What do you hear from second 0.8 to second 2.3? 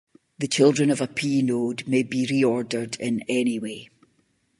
of a P node may be